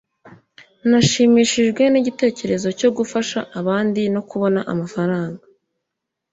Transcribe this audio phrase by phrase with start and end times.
[0.89, 5.41] nashimishijwe nigitekerezo cyo gufasha abandi no kubona amafaranga